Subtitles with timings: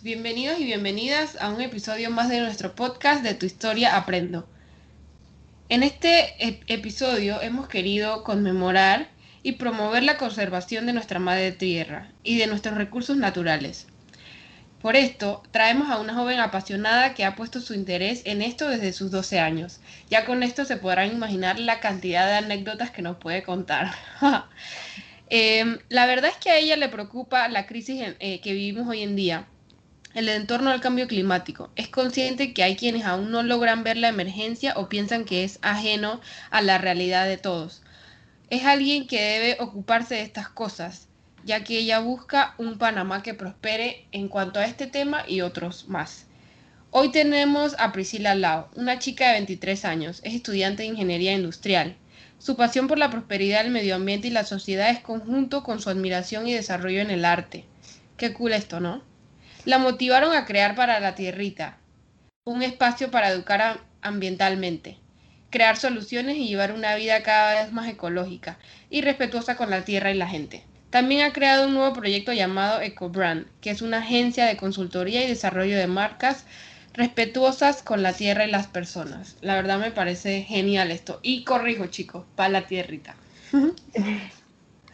[0.00, 4.48] Bienvenidos y bienvenidas a un episodio más de nuestro podcast de Tu Historia Aprendo.
[5.68, 6.34] En este
[6.72, 9.08] episodio hemos querido conmemorar
[9.42, 13.86] y promover la conservación de nuestra madre tierra y de nuestros recursos naturales.
[14.80, 18.94] Por esto, traemos a una joven apasionada que ha puesto su interés en esto desde
[18.94, 19.80] sus 12 años.
[20.08, 23.92] Ya con esto se podrán imaginar la cantidad de anécdotas que nos puede contar.
[25.30, 29.02] Em, la verdad es que a ella le preocupa la crisis eh, que vivimos hoy
[29.02, 29.46] en día,
[30.14, 31.70] el entorno al cambio climático.
[31.76, 35.58] Es consciente que hay quienes aún no logran ver la emergencia o piensan que es
[35.62, 37.82] ajeno a la realidad de todos.
[38.50, 41.08] Es alguien que debe ocuparse de estas cosas,
[41.44, 45.88] ya que ella busca un Panamá que prospere en cuanto a este tema y otros
[45.88, 46.26] más.
[46.90, 51.96] Hoy tenemos a Priscila Lao, una chica de 23 años, es estudiante de ingeniería industrial.
[52.38, 55.90] Su pasión por la prosperidad del medio ambiente y la sociedad es conjunto con su
[55.90, 57.66] admiración y desarrollo en el arte.
[58.16, 59.07] Qué cool esto, ¿no?
[59.64, 61.78] La motivaron a crear para la tierrita,
[62.44, 64.98] un espacio para educar ambientalmente,
[65.50, 68.58] crear soluciones y llevar una vida cada vez más ecológica
[68.90, 70.64] y respetuosa con la tierra y la gente.
[70.90, 75.28] También ha creado un nuevo proyecto llamado EcoBrand, que es una agencia de consultoría y
[75.28, 76.44] desarrollo de marcas
[76.94, 79.36] respetuosas con la tierra y las personas.
[79.42, 81.20] La verdad me parece genial esto.
[81.22, 83.16] Y corrijo, chicos, para la tierrita.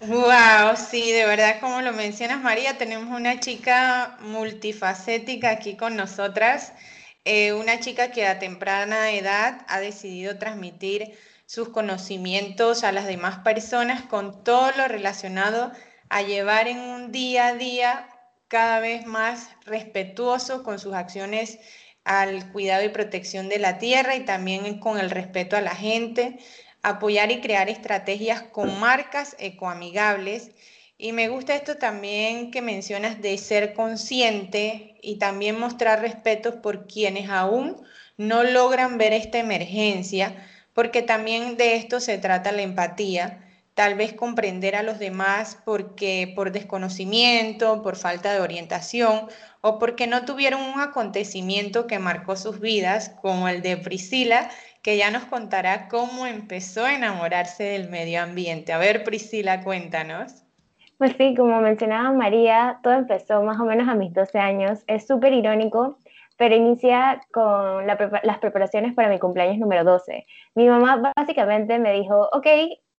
[0.07, 6.73] Wow, sí, de verdad, como lo mencionas, María, tenemos una chica multifacética aquí con nosotras,
[7.25, 13.39] eh, una chica que a temprana edad ha decidido transmitir sus conocimientos a las demás
[13.39, 15.73] personas con todo lo relacionado
[16.11, 18.09] a llevar en un día a día
[18.49, 21.59] cada vez más respetuoso con sus acciones
[22.05, 26.39] al cuidado y protección de la tierra y también con el respeto a la gente,
[26.85, 30.51] apoyar y crear estrategias con marcas ecoamigables.
[30.97, 36.87] Y me gusta esto también que mencionas de ser consciente y también mostrar respeto por
[36.87, 37.83] quienes aún
[38.17, 43.41] no logran ver esta emergencia, porque también de esto se trata la empatía
[43.75, 49.27] tal vez comprender a los demás porque por desconocimiento, por falta de orientación
[49.61, 54.51] o porque no tuvieron un acontecimiento que marcó sus vidas, como el de Priscila,
[54.85, 58.75] que ya nos contará cómo empezó a enamorarse del medio ambiente.
[58.75, 60.45] A ver, Priscila, cuéntanos.
[60.99, 64.85] Pues sí, como mencionaba María, todo empezó más o menos a mis 12 años.
[64.87, 65.99] Es súper irónico,
[66.37, 70.27] pero inicia con las preparaciones para mi cumpleaños número 12.
[70.55, 72.47] Mi mamá básicamente me dijo, ok,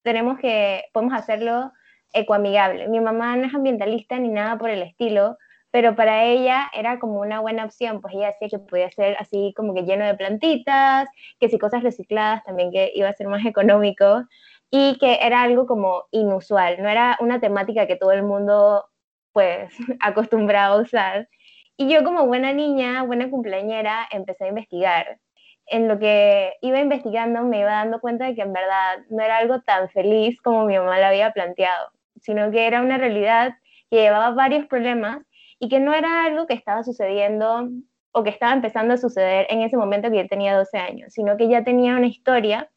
[0.01, 1.71] tenemos que, podemos hacerlo
[2.13, 2.87] ecoamigable.
[2.87, 5.37] Mi mamá no es ambientalista ni nada por el estilo,
[5.75, 9.53] pero para ella era como una buena opción, pues ella decía que podía ser así
[9.57, 13.45] como que lleno de plantitas, que si cosas recicladas también que iba a ser más
[13.45, 14.23] económico
[14.71, 18.85] y que era algo como inusual, no era una temática que todo el mundo
[19.33, 19.69] pues
[19.99, 21.27] acostumbraba a usar.
[21.75, 25.19] Y yo como buena niña, buena cumpleañera, empecé a investigar
[25.65, 29.39] en lo que iba investigando me iba dando cuenta de que en verdad no era
[29.39, 31.89] algo tan feliz como mi mamá lo había planteado,
[32.21, 33.55] sino que era una realidad
[33.89, 35.17] que llevaba varios problemas
[35.59, 37.69] y que no era algo que estaba sucediendo
[38.11, 41.37] o que estaba empezando a suceder en ese momento que yo tenía 12 años, sino
[41.37, 42.69] que ya tenía una historia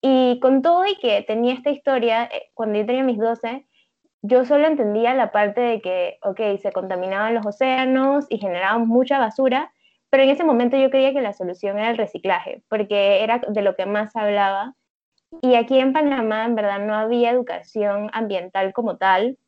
[0.00, 3.66] y con todo y que tenía esta historia, eh, cuando yo tenía mis 12,
[4.22, 9.18] yo solo entendía la parte de que, ok, se contaminaban los océanos y generaban mucha
[9.18, 9.72] basura,
[10.10, 13.62] pero en ese momento yo creía que la solución era el reciclaje, porque era de
[13.62, 14.74] lo que más hablaba.
[15.42, 19.38] Y aquí en Panamá, en verdad, no había educación ambiental como tal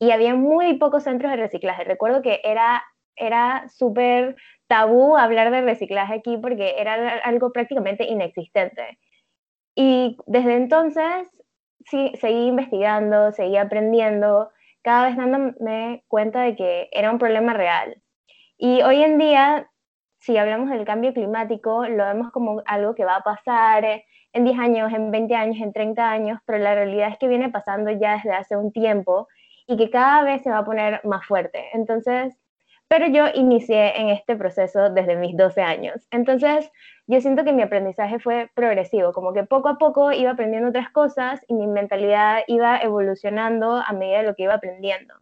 [0.00, 1.84] y había muy pocos centros de reciclaje.
[1.84, 2.82] Recuerdo que era,
[3.14, 4.34] era súper
[4.66, 8.98] tabú hablar de reciclaje aquí porque era algo prácticamente inexistente.
[9.76, 11.28] Y desde entonces
[11.86, 14.50] sí, seguí investigando, seguí aprendiendo,
[14.82, 18.02] cada vez dándome cuenta de que era un problema real.
[18.58, 19.70] Y hoy en día
[20.20, 23.84] si hablamos del cambio climático, lo vemos como algo que va a pasar
[24.32, 27.48] en 10 años, en 20 años, en 30 años, pero la realidad es que viene
[27.48, 29.28] pasando ya desde hace un tiempo
[29.70, 31.64] y que cada vez se va a poner más fuerte.
[31.72, 32.36] Entonces,
[32.88, 36.08] pero yo inicié en este proceso desde mis 12 años.
[36.10, 36.72] Entonces,
[37.06, 40.90] yo siento que mi aprendizaje fue progresivo, como que poco a poco iba aprendiendo otras
[40.90, 45.14] cosas y mi mentalidad iba evolucionando a medida de lo que iba aprendiendo.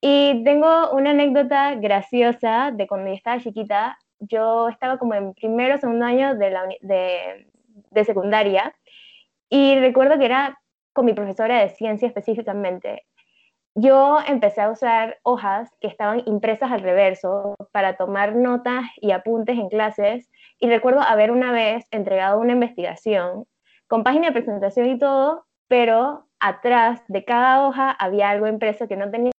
[0.00, 5.74] Y tengo una anécdota graciosa de cuando yo estaba chiquita yo estaba como en primero
[5.74, 7.46] o segundo año de, la, de,
[7.90, 8.74] de secundaria
[9.50, 10.58] y recuerdo que era
[10.94, 13.04] con mi profesora de ciencia específicamente.
[13.80, 19.56] Yo empecé a usar hojas que estaban impresas al reverso para tomar notas y apuntes
[19.56, 20.28] en clases
[20.58, 23.44] y recuerdo haber una vez entregado una investigación
[23.86, 28.96] con página de presentación y todo, pero atrás de cada hoja había algo impreso que
[28.96, 29.30] no tenía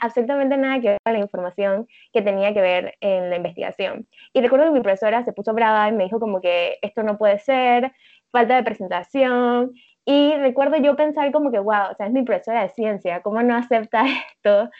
[0.00, 4.06] absolutamente nada que ver con la información que tenía que ver en la investigación.
[4.32, 7.18] Y recuerdo que mi profesora se puso brava y me dijo como que esto no
[7.18, 7.92] puede ser,
[8.30, 9.72] falta de presentación.
[10.06, 13.42] Y recuerdo yo pensar como que, wow, o sea, es mi profesora de ciencia, ¿cómo
[13.42, 14.70] no acepta esto?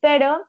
[0.00, 0.44] Pero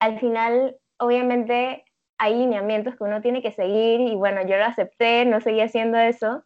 [0.00, 1.84] al final, obviamente,
[2.18, 5.98] hay lineamientos que uno tiene que seguir y bueno, yo lo acepté, no seguí haciendo
[5.98, 6.44] eso.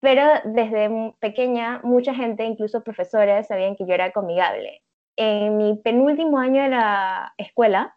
[0.00, 4.82] Pero desde pequeña, mucha gente, incluso profesores, sabían que yo era comigable
[5.16, 7.96] en mi penúltimo año de la escuela,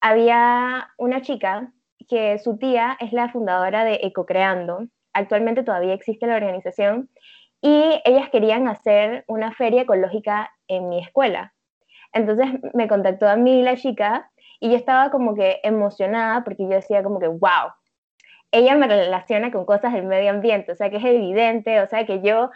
[0.00, 1.72] había una chica
[2.08, 4.86] que su tía es la fundadora de Ecocreando.
[5.12, 7.10] Actualmente todavía existe la organización
[7.60, 11.54] y ellas querían hacer una feria ecológica en mi escuela.
[12.12, 16.70] Entonces me contactó a mí la chica y yo estaba como que emocionada porque yo
[16.70, 17.72] decía como que, wow,
[18.50, 22.06] ella me relaciona con cosas del medio ambiente, o sea que es evidente, o sea
[22.06, 22.50] que yo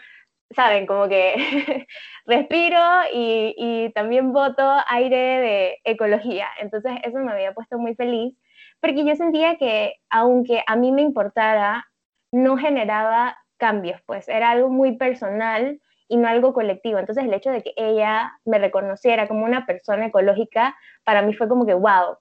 [0.55, 1.35] saben, como que
[2.27, 2.79] respiro
[3.13, 6.47] y, también voto aire de ecología.
[6.61, 8.35] Entonces eso me había puesto muy feliz
[8.81, 11.87] porque yo sentía que aunque a mí me importara,
[12.33, 16.99] no generaba cambios, pues era algo muy personal y no algo colectivo.
[16.99, 21.49] Entonces el hecho de que ella me reconociera como una persona ecológica, para mí fue
[21.49, 22.19] como que, wow,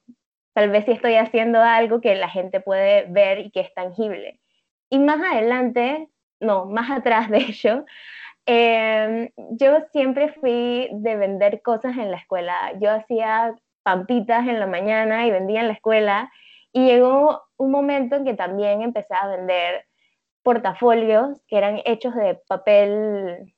[0.53, 4.39] tal vez sí estoy haciendo algo que la gente puede ver y que es tangible.
[4.89, 6.09] Y más adelante,
[6.39, 7.85] no, más atrás de ello,
[8.45, 12.73] Em, yo siempre fui de vender cosas en la escuela.
[12.79, 16.31] Yo hacía pampitas en la mañana y vendía en la escuela.
[16.73, 19.85] Y llegó un momento en que también empecé a vender
[20.43, 23.53] portafolios que eran hechos de papel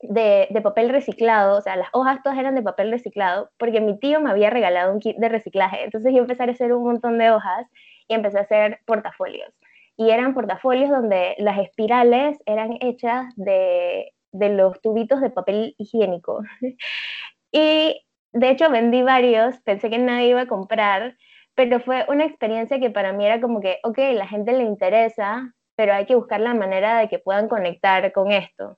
[0.00, 4.20] de, papel reciclado, o sea, las hojas todas eran de papel reciclado, porque mi tío
[4.20, 5.82] me había regalado un kit de reciclaje.
[5.84, 7.66] Entonces yo empecé a hacer un montón de hojas
[8.06, 9.52] y empecé a hacer portafolios.
[9.96, 16.42] Y eran portafolios donde las espirales eran hechas de de los tubitos de papel higiénico.
[17.52, 21.16] y de hecho vendí varios, pensé que nadie iba a comprar,
[21.54, 25.54] pero fue una experiencia que para mí era como que, ok, la gente le interesa,
[25.78, 28.76] pero hay que buscar la manera de que puedan conectar con esto.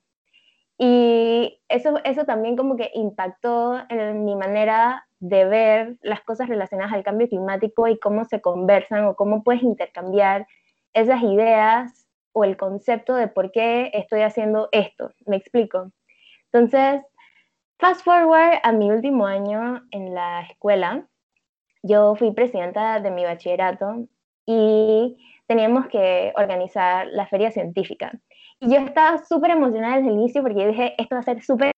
[0.77, 6.93] Y eso, eso también como que impactó en mi manera de ver las cosas relacionadas
[6.93, 10.45] al cambio climático y cómo se conversan o cómo puedes intercambiar
[10.93, 15.11] esas ideas o el concepto de por qué estoy haciendo esto.
[15.25, 15.91] ¿Me explico?
[16.53, 17.01] Entonces,
[17.79, 21.07] fast forward a mi último año en la escuela,
[21.81, 24.05] yo fui presidenta de mi bachillerato
[24.45, 25.17] y
[25.51, 28.13] teníamos que organizar la feria científica.
[28.61, 31.71] Y yo estaba súper emocionada desde el inicio porque dije, esto va a ser súper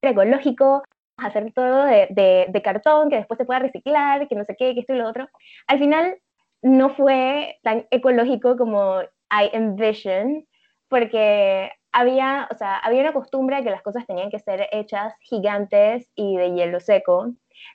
[0.00, 0.84] ecológico,
[1.16, 2.06] hacer todo de,
[2.48, 5.08] de, cartón, que después se pueda reciclar, que no sé qué, que esto y lo
[5.08, 5.28] otro.
[5.66, 6.18] Al final
[6.62, 10.46] no fue tan ecológico como I envision,
[10.86, 15.14] porque había, o sea, había una costumbre de que las cosas tenían que ser hechas
[15.22, 17.32] gigantes y de hielo seco.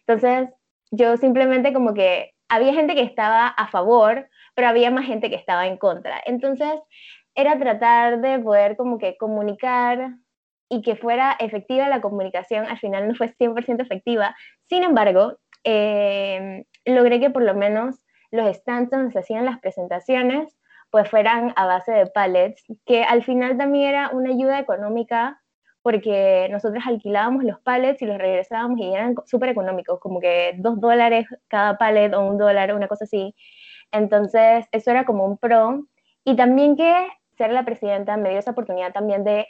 [0.08, 0.48] Entonces,
[0.92, 5.36] yo simplemente como que había gente que estaba a favor, pero había más gente que
[5.36, 6.22] estaba en contra.
[6.26, 6.74] Entonces,
[7.36, 10.16] era tratar de poder como que comunicar
[10.70, 12.66] y que fuera efectiva la comunicación.
[12.66, 14.36] Al final no fue 100% efectiva.
[14.70, 20.58] Sin embargo, eh, logré que por lo menos los stands donde se hacían las presentaciones
[20.94, 25.42] pues fueran a base de pallets, que al final también era una ayuda económica
[25.82, 30.80] porque nosotros alquilábamos los pallets y los regresábamos y eran súper económicos, como que dos
[30.80, 33.36] dólares cada pallet o un dólar, una cosa así.
[33.94, 35.86] Entonces, eso era como un pro.
[36.26, 37.08] Y también que
[37.38, 39.48] ser la presidenta me dio esa oportunidad también de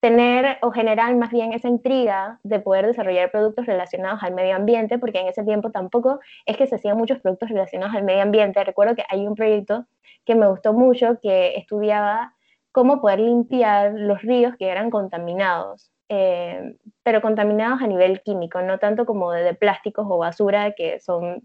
[0.00, 4.98] tener o generar más bien esa intriga de poder desarrollar productos relacionados al medio ambiente,
[4.98, 8.64] porque en ese tiempo tampoco es que se hacían muchos productos relacionados al medio ambiente.
[8.64, 9.86] Recuerdo que hay un proyecto
[10.24, 12.34] que me gustó mucho, que estudiaba
[12.72, 18.78] cómo poder limpiar los ríos que eran contaminados, eh, pero contaminados a nivel químico, no
[18.78, 21.42] tanto como de, plásticos o basura, que son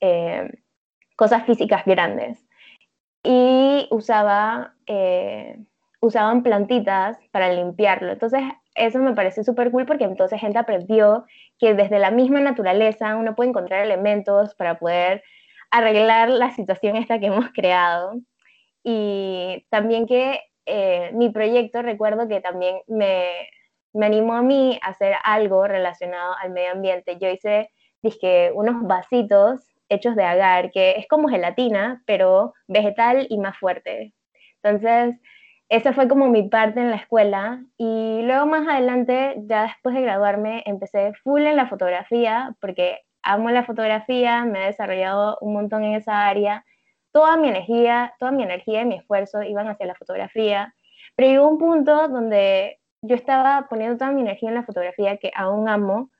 [0.00, 0.50] eh,
[1.16, 2.44] cosas físicas grandes.
[3.22, 5.58] Y usaba, eh,
[6.00, 8.12] usaban plantitas para limpiarlo.
[8.12, 8.42] Entonces,
[8.74, 11.24] eso me parece súper cool porque entonces gente aprendió
[11.58, 15.22] que desde la misma naturaleza uno puede encontrar elementos para poder
[15.70, 18.14] arreglar la situación esta que hemos creado.
[18.82, 23.48] Y también que eh, mi proyecto, recuerdo que también me,
[23.92, 27.16] me animó a mí a hacer algo relacionado al medio ambiente.
[27.18, 27.70] Yo hice
[28.02, 34.14] dije, unos vasitos hechos de agar, que es como gelatina, pero vegetal y más fuerte.
[34.62, 35.16] Entonces,
[35.68, 40.02] esa fue como mi parte en la escuela y luego más adelante, ya después de
[40.02, 45.84] graduarme, empecé full en la fotografía porque amo la fotografía, me he desarrollado un montón
[45.84, 46.64] en esa área.
[47.12, 50.74] Toda mi energía, toda mi energía y mi esfuerzo iban hacia la fotografía.
[51.16, 55.30] Pero llegó un punto donde yo estaba poniendo toda mi energía en la fotografía que
[55.34, 56.10] aún amo,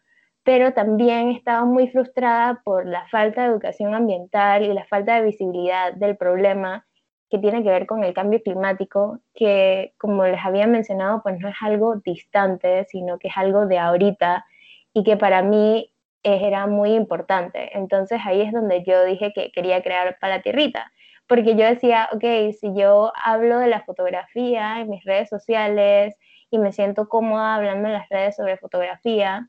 [0.45, 5.27] pero también estaba muy frustrada por la falta de educación ambiental y la falta de
[5.27, 6.87] visibilidad del problema
[7.31, 11.49] que tiene que ver con el cambio climático, que como les había mencionado, pues no
[11.49, 14.45] es algo distante, sino que es algo de ahorita
[14.93, 15.91] y que para mí
[16.23, 17.77] era muy importante.
[17.77, 20.93] Entonces ahí es donde yo dije que quería crear para tierrita,
[21.27, 26.15] porque yo decía, ok, si yo hablo de la fotografía en mis redes sociales
[26.51, 29.49] y me siento cómoda hablando en las redes sobre fotografía,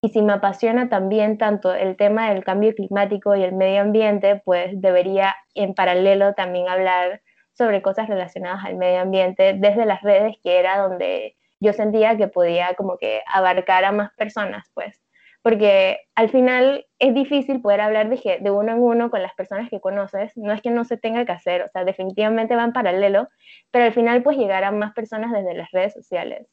[0.00, 4.40] y si me apasiona también tanto el tema del cambio climático y el medio ambiente,
[4.44, 10.36] pues debería en paralelo también hablar sobre cosas relacionadas al medio ambiente desde las redes,
[10.42, 15.00] que era donde yo sentía que podía como que abarcar a más personas, pues
[15.42, 19.70] porque al final es difícil poder hablar de, de uno en uno con las personas
[19.70, 22.72] que conoces, no es que no se tenga que hacer, o sea, definitivamente va en
[22.72, 23.28] paralelo,
[23.70, 26.46] pero al final pues llegar a más personas desde las redes sociales.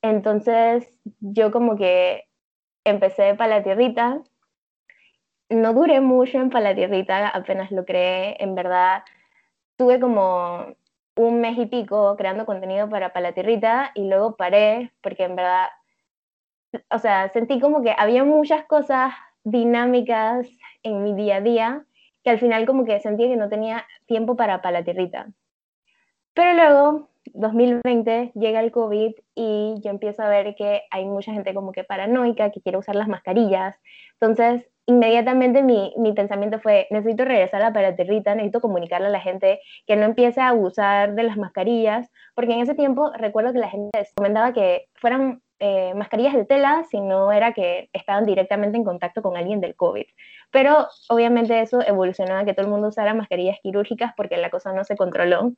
[0.00, 2.29] Entonces yo como que
[2.84, 4.22] empecé para la tierrita,
[5.48, 9.02] no duré mucho en Palatierrita, apenas lo creé, en verdad
[9.76, 10.74] tuve como
[11.16, 15.68] un mes y pico creando contenido para Palatierrita y luego paré porque en verdad
[16.90, 19.12] o sea, sentí como que había muchas cosas
[19.44, 20.46] dinámicas
[20.82, 21.84] en mi día a día
[22.22, 25.28] que al final como que sentía que no tenía tiempo para, para la tierrita.
[26.34, 31.54] Pero luego, 2020, llega el COVID y yo empiezo a ver que hay mucha gente
[31.54, 33.76] como que paranoica, que quiere usar las mascarillas.
[34.20, 39.20] Entonces, inmediatamente mi, mi pensamiento fue, necesito regresar a la tierrita, necesito comunicarle a la
[39.20, 43.58] gente que no empiece a abusar de las mascarillas, porque en ese tiempo recuerdo que
[43.58, 48.84] la gente comentaba que fueran eh, mascarillas de tela, sino era que estaban directamente en
[48.84, 50.06] contacto con alguien del COVID.
[50.50, 54.72] Pero obviamente eso evolucionó a que todo el mundo usara mascarillas quirúrgicas porque la cosa
[54.72, 55.52] no se controló.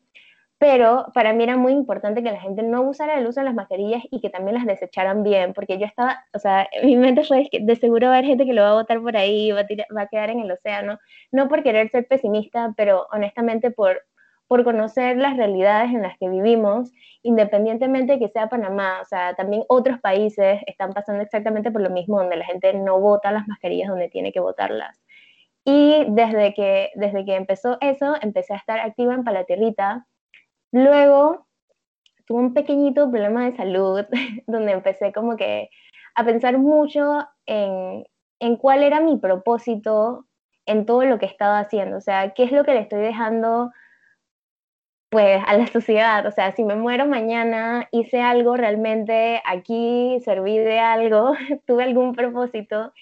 [0.63, 3.55] Pero para mí era muy importante que la gente no usara el uso de las
[3.55, 7.49] mascarillas y que también las desecharan bien, porque yo estaba, o sea, mi mente fue
[7.51, 9.63] que de seguro va a haber gente que lo va a botar por ahí, va
[9.63, 11.01] a, va a quedar en el océano,
[11.33, 14.03] no por querer ser pesimista, pero honestamente por
[14.47, 16.93] por conocer las realidades en las que vivimos,
[17.23, 21.91] independientemente de que sea Panamá, o sea, también otros países están pasando exactamente por lo
[21.91, 25.01] mismo, donde la gente no vota las mascarillas donde tiene que votarlas.
[25.65, 30.07] Y desde que, desde que empezó eso, empecé a estar activa en Palatierrita.
[30.73, 31.47] Luego
[32.27, 34.05] tuve un pequeñito problema de salud,
[34.47, 35.71] donde empecé como que
[36.15, 38.05] a pensar mucho en,
[38.41, 40.27] en cuál era mi propósito
[40.67, 43.73] en todo lo que estaba haciendo, o sea, qué es lo que le estoy dejando
[45.11, 50.59] pues a la sociedad, o sea, si me muero mañana, hice algo realmente aquí, serví
[50.59, 51.35] de algo,
[51.67, 52.93] tuve algún propósito,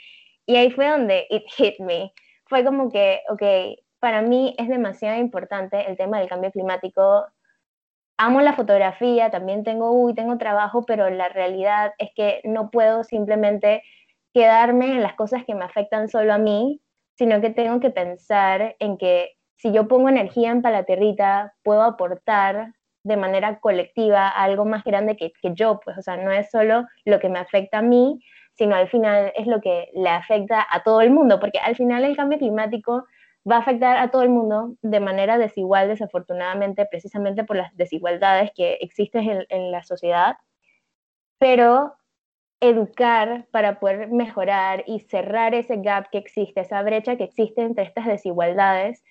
[0.44, 2.12] y ahí fue donde it hit me.
[2.46, 3.42] Fue como que, ok,
[4.00, 7.26] para mí es demasiado importante el tema del cambio climático.
[8.22, 13.02] Amo la fotografía, también tengo, uy, tengo trabajo, pero la realidad es que no puedo
[13.02, 13.82] simplemente
[14.34, 16.82] quedarme en las cosas que me afectan solo a mí,
[17.14, 22.74] sino que tengo que pensar en que si yo pongo energía en Palaterrita, puedo aportar
[23.04, 26.84] de manera colectiva algo más grande que, que, yo, pues, o sea, no es solo
[27.06, 28.20] lo que me afecta a mí,
[28.52, 32.04] sino al final es lo que le afecta a todo el mundo, porque al final
[32.04, 33.06] el cambio climático
[33.48, 38.50] va a afectar a todo el mundo de manera desigual, desafortunadamente, precisamente por las desigualdades
[38.54, 40.36] que existen en, la sociedad,
[41.38, 41.94] pero
[42.60, 47.84] educar para poder mejorar y cerrar ese gap que existe, esa brecha que existe entre
[47.84, 49.02] estas desigualdades,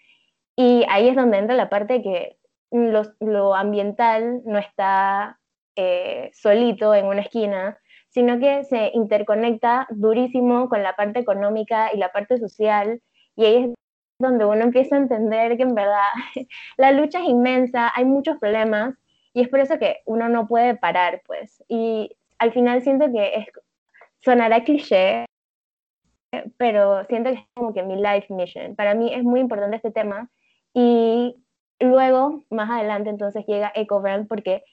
[0.56, 2.38] y ahí es donde entra la parte que
[2.72, 5.40] lo, ambiental no está
[5.76, 11.98] eh, solito en una esquina, sino que se interconecta durísimo con la parte económica y
[11.98, 13.02] la parte social,
[13.36, 13.79] y ahí es
[14.20, 16.04] donde uno empieza a entender que en verdad
[16.78, 18.96] la lucha es inmensa, hay muchos problemas,
[19.34, 21.64] y es por eso que uno no puede parar, pues.
[21.68, 23.48] Y al final siento que es,
[24.22, 25.26] sonará cliché,
[26.58, 28.76] pero siento que es como que mi life mission.
[28.76, 30.30] Para mí es muy importante este tema
[30.74, 31.36] y
[31.80, 34.64] luego, más adelante, entonces llega EcoBrand porque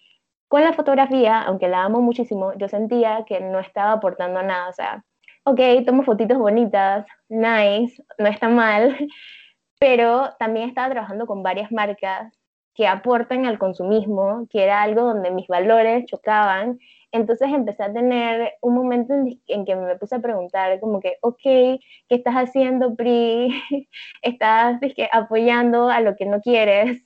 [0.48, 4.68] con la fotografía, aunque la amo muchísimo, yo sentía que no estaba aportando nada.
[4.68, 5.04] O sea,
[5.46, 8.96] ok, tomo fotitos bonitas, nice, no está mal,
[9.80, 12.32] pero también estaba trabajando con varias marcas
[12.74, 16.78] que aportan al consumismo, que era algo donde mis valores chocaban
[17.16, 19.14] entonces empecé a tener un momento
[19.46, 23.62] en, que me puse a preguntar como que, ok, ¿qué estás haciendo, Pri?
[24.22, 24.80] estás
[25.12, 27.02] apoyando a lo que no quieres.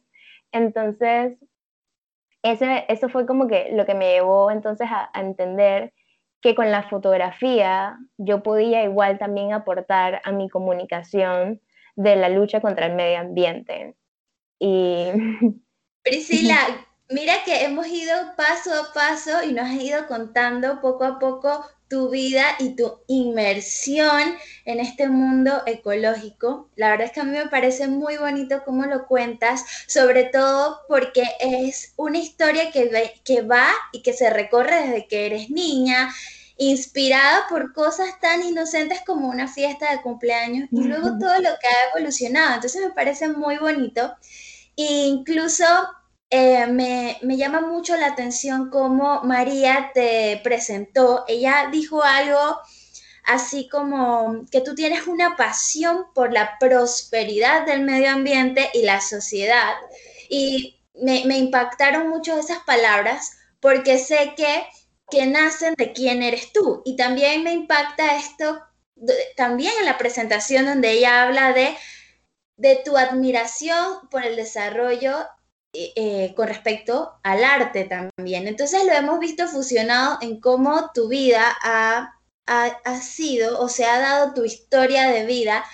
[0.52, 1.38] Entonces,
[2.42, 5.92] ese, eso fue como que lo que me llevó entonces a, a entender
[6.40, 11.61] que con la fotografía yo podía igual también aportar a mi comunicación
[11.97, 13.97] de la lucha contra el medio ambiente.
[14.59, 15.06] Y...
[16.02, 16.56] Priscila,
[17.10, 21.66] mira que hemos ido paso a paso y nos has ido contando poco a poco
[21.88, 26.70] tu vida y tu inmersión en este mundo ecológico.
[26.76, 30.82] La verdad es que a mí me parece muy bonito cómo lo cuentas, sobre todo
[30.88, 36.14] porque es una historia que, que va y que se recorre desde que eres niña,
[36.56, 41.66] inspirada por cosas tan inocentes como una fiesta de cumpleaños y luego todo lo que
[41.66, 42.54] ha evolucionado.
[42.54, 44.14] Entonces me parece muy bonito.
[44.76, 45.64] E incluso
[46.30, 51.25] eh, me, llama mucho la atención cómo María te presentó.
[51.26, 52.60] Ella dijo algo
[53.25, 59.00] así como que tú tienes una pasión por la prosperidad del medio ambiente y la
[59.00, 59.75] sociedad.
[60.28, 64.66] Y me, impactaron mucho esas palabras porque sé que,
[65.10, 66.82] que nacen de quién eres tú.
[66.84, 68.62] Y también me impacta esto,
[69.37, 71.76] también en la presentación donde ella habla de
[72.60, 75.16] de tu admiración por el desarrollo
[75.72, 78.48] eh, eh, con respecto al arte también.
[78.48, 82.16] Entonces lo hemos visto fusionado en cómo tu vida ha,
[83.00, 85.64] sido o se ha dado tu historia de vida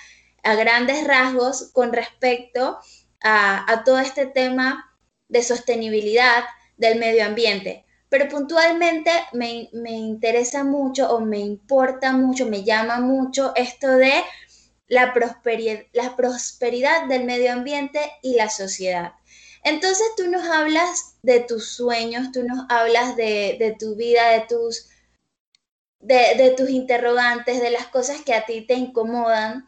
[0.43, 2.77] a grandes rasgos con respecto
[3.23, 4.95] a, todo este tema
[5.29, 6.43] de sostenibilidad
[6.77, 7.85] del medio ambiente.
[8.09, 14.13] Pero puntualmente me, me interesa mucho o me importa mucho, me llama mucho esto de
[14.87, 19.16] la prosperidad, la prosperidad del medio ambiente y la sociedad.
[19.67, 24.87] Entonces tú nos hablas de tus sueños, tú nos hablas de, tu vida, de tus,
[25.99, 29.67] de, tus interrogantes, de las cosas que a ti te incomodan.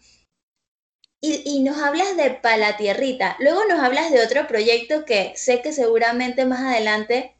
[1.22, 3.36] Y, y, nos hablas de Palatierrita.
[3.40, 7.36] Luego nos hablas de otro proyecto que sé que seguramente más adelante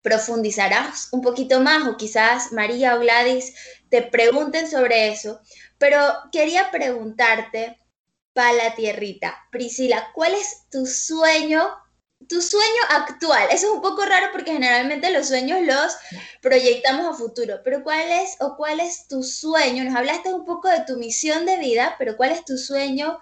[0.00, 3.54] profundizarás un poquito más o quizás María o Gladys
[3.90, 5.42] te pregunten sobre eso.
[5.76, 6.00] Pero
[6.32, 7.81] quería preguntarte
[8.32, 9.36] para la tierrita.
[9.50, 11.68] Priscila, ¿cuál es tu sueño,
[12.28, 13.48] tu sueño actual?
[13.50, 15.96] Eso es un poco raro porque generalmente los sueños los
[16.40, 19.84] proyectamos a futuro, pero ¿cuál es o cuál es tu sueño?
[19.84, 23.18] Nos hablaste un poco de tu misión de vida, pero ¿cuál es tu sueño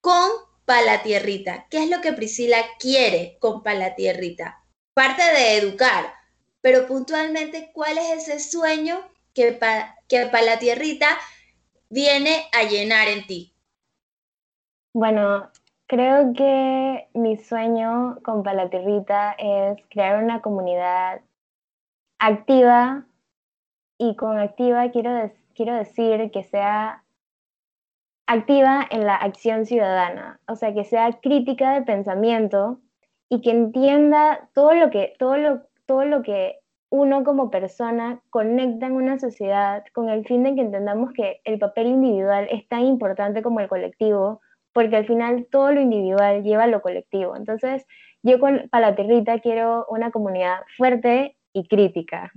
[0.00, 0.30] con
[0.64, 1.66] Palatierrita?
[1.70, 4.62] ¿Qué es lo que Priscila quiere con Palatierrita?
[4.94, 6.12] Parte de educar,
[6.60, 9.02] pero puntualmente, ¿cuál es ese sueño
[9.34, 9.58] que,
[10.08, 11.18] que Palatierrita
[11.88, 13.51] viene a llenar en ti?
[14.94, 15.50] Bueno,
[15.86, 21.22] creo que mi sueño con Palatirrita es crear una comunidad
[22.18, 23.06] activa
[23.98, 27.04] y con activa quiero, quiero decir que sea
[28.26, 32.78] activa en la acción ciudadana, o sea, que sea crítica de pensamiento
[33.30, 36.58] y que entienda todo lo que, todo lo, todo lo que
[36.90, 41.58] uno como persona conecta en una sociedad con el fin de que entendamos que el
[41.58, 46.64] papel individual es tan importante como el colectivo, porque al final todo lo individual lleva
[46.64, 47.36] a lo colectivo.
[47.36, 47.86] Entonces,
[48.22, 52.32] yo con Palaterrita quiero una comunidad fuerte y crítica,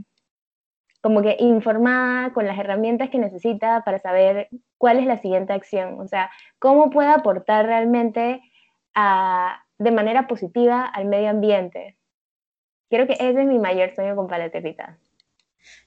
[1.02, 6.00] como que informada con las herramientas que necesita para saber cuál es la siguiente acción,
[6.00, 8.42] o sea, cómo puede aportar realmente
[9.78, 11.98] de manera positiva al medio ambiente.
[12.90, 14.98] Creo que ese es mi mayor sueño con Palaterrita.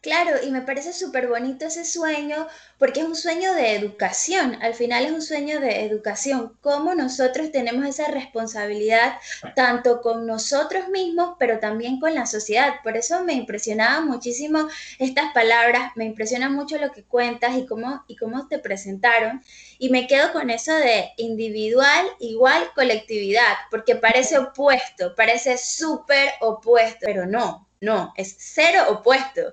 [0.01, 2.47] Claro, y me parece súper bonito ese sueño
[2.79, 7.51] porque es un sueño de educación, al final es un sueño de educación, cómo nosotros
[7.53, 9.19] tenemos esa responsabilidad
[9.57, 12.77] tanto con nosotros mismos, pero también con la sociedad.
[12.85, 18.05] Por eso me impresionaba muchísimo estas palabras, me impresiona mucho lo que cuentas y cómo,
[18.07, 19.43] y cómo te presentaron.
[19.79, 26.99] Y me quedo con eso de individual igual colectividad, porque parece opuesto, parece súper opuesto,
[27.07, 29.53] pero no, no, es cero opuesto.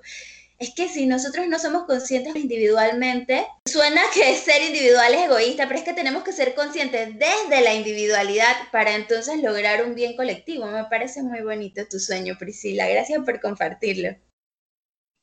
[0.58, 5.78] Es que si nosotros no somos conscientes individualmente, suena que ser individual es egoísta, pero
[5.78, 10.66] es que tenemos que ser conscientes desde la individualidad para entonces lograr un bien colectivo.
[10.66, 12.88] Me parece muy bonito tu sueño, Priscila.
[12.88, 14.16] Gracias por compartirlo.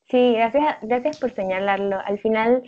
[0.08, 1.98] Sí, gracias, gracias por señalarlo.
[2.04, 2.62] Al final,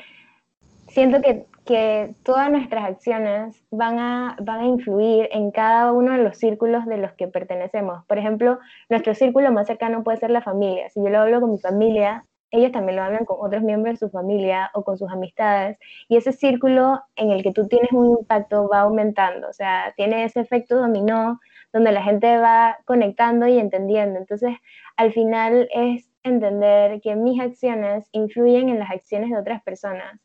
[0.97, 6.23] siento que que todas nuestras acciones van a, van a influir en cada uno de
[6.23, 8.05] los círculos de los que pertenecemos.
[8.07, 10.89] Por ejemplo, nuestro círculo más cercano puede ser la familia.
[10.91, 14.07] Si yo lo hablo con mi familia, ellos también lo hablan con otros miembros de
[14.07, 15.77] su familia o con sus amistades.
[16.09, 19.49] Y ese círculo en el que tú tienes un impacto va aumentando.
[19.49, 21.41] O sea, tiene ese efecto dominó
[21.73, 24.21] donde la gente va conectando y entendiendo.
[24.21, 24.55] Entonces,
[24.97, 30.21] al final es entender que mis acciones influyen en las acciones de otras personas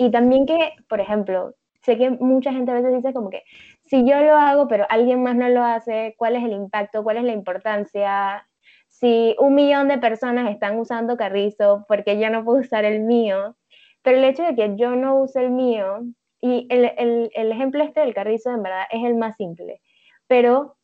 [0.00, 3.42] y también que, por ejemplo, sé que mucha gente a veces dice como que
[3.84, 7.02] si yo lo hago pero alguien más no lo hace, ¿cuál es el impacto?
[7.02, 8.48] ¿Cuál es la importancia?
[8.88, 13.56] Si un millón de personas están usando carrizo, porque yo no puedo usar el mío?
[14.00, 16.00] Pero el hecho de que yo no use el mío,
[16.40, 19.82] y el, el, el ejemplo este del carrizo en verdad es el más simple,
[20.26, 20.76] pero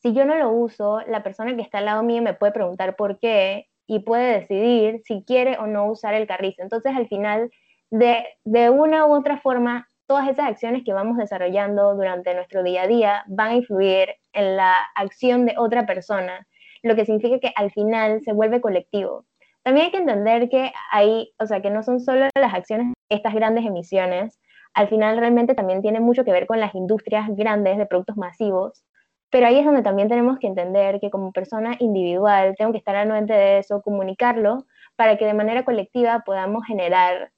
[0.00, 2.94] si yo no lo uso, la persona que está al lado mío me puede preguntar
[2.94, 6.62] por qué y puede decidir si quiere o no usar el carrizo.
[6.62, 7.50] Entonces, al final,
[7.94, 12.82] de, de una u otra forma, todas esas acciones que vamos desarrollando durante nuestro día
[12.82, 16.44] a día van a influir en la acción de otra persona,
[16.82, 19.26] lo que significa que al final se vuelve colectivo.
[19.62, 23.32] También hay que entender que hay, o sea, que no son solo las acciones, estas
[23.32, 24.40] grandes emisiones,
[24.74, 28.84] al final realmente también tiene mucho que ver con las industrias grandes de productos masivos,
[29.30, 32.96] pero ahí es donde también tenemos que entender que como persona individual tengo que estar
[32.96, 37.30] anuente de eso, comunicarlo, para que de manera colectiva podamos generar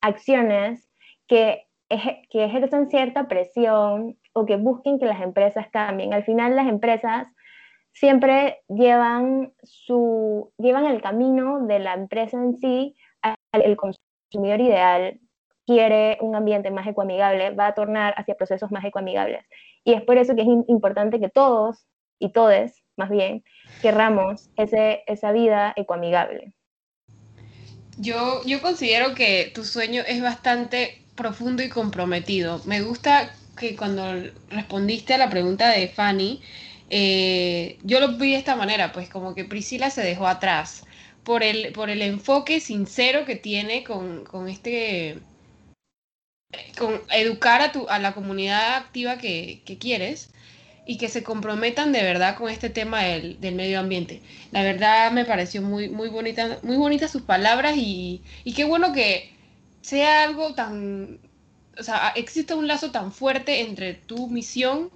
[0.00, 0.88] acciones
[1.26, 6.14] que, que ejercen cierta presión o que busquen que las empresas cambien.
[6.14, 7.28] Al final las empresas
[7.92, 15.20] siempre llevan, su, llevan el camino de la empresa en sí al consumidor ideal,
[15.66, 19.44] quiere un ambiente más ecoamigable, va a tornar hacia procesos más ecoamigables.
[19.84, 21.86] Y es por eso que es importante que todos
[22.18, 23.42] y todes, más bien,
[23.82, 26.52] querramos ese, esa vida ecoamigable.
[27.98, 32.62] Yo, yo considero que tu sueño es bastante profundo y comprometido.
[32.64, 36.40] Me gusta que cuando respondiste a la pregunta de Fanny,
[36.88, 40.84] eh, yo lo vi de esta manera, pues como que Priscila se dejó atrás
[41.24, 45.18] por el, por el enfoque sincero que tiene con, con este
[46.78, 50.30] con educar a, tu, a la comunidad activa que, quieres
[50.90, 54.22] y que se comprometan de verdad con este tema del, medio ambiente.
[54.50, 58.92] La verdad me pareció muy, muy bonita, muy bonitas sus palabras y, y qué bueno
[58.92, 59.30] que
[59.82, 61.20] sea algo tan,
[61.78, 64.90] o sea, existe un lazo tan fuerte entre tu misión